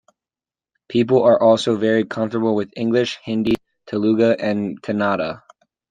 People 0.87 1.21
are 1.21 1.39
also 1.39 1.75
very 1.75 2.05
comfortable 2.05 2.55
with 2.55 2.71
English, 2.75 3.19
Hindi, 3.23 3.53
Telugu, 3.85 4.31
and 4.31 4.81
Kannada. 4.81 5.43